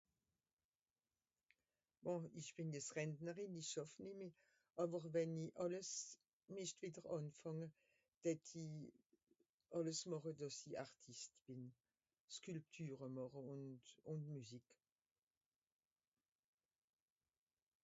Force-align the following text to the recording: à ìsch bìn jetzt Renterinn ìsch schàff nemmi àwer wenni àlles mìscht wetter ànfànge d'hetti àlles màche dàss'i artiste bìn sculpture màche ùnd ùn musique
à 2.11 2.13
ìsch 2.39 2.53
bìn 2.55 2.69
jetzt 2.73 2.93
Renterinn 2.97 3.59
ìsch 3.61 3.71
schàff 3.71 3.91
nemmi 4.05 4.27
àwer 4.81 5.03
wenni 5.13 5.45
àlles 5.63 5.91
mìscht 6.53 6.79
wetter 6.81 7.05
ànfànge 7.17 7.67
d'hetti 8.21 8.63
àlles 9.77 9.99
màche 10.09 10.31
dàss'i 10.39 10.69
artiste 10.85 11.35
bìn 11.45 11.61
sculpture 12.35 12.95
màche 13.15 13.39
ùnd 13.53 13.83
ùn 14.11 14.21
musique 14.33 14.75